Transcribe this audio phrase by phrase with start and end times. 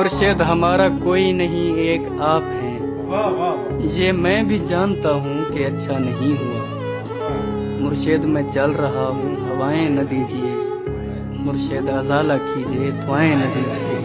[0.00, 2.78] مرشد ہمارا کوئی نہیں ایک آپ ہیں۔
[3.78, 6.64] یہ میں بھی جانتا ہوں کہ اچھا نہیں ہوا۔
[7.80, 10.54] مرشد میں چل رہا ہوں ہوائیں نہ دیجیے
[11.30, 13.98] مرشد ازالہ کیجیے دعائیں نہ دیجیے